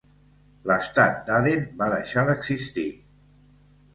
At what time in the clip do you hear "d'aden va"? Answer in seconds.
1.27-1.91